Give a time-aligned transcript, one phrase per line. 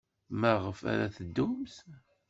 [0.39, 1.75] Maɣef ara teddumt?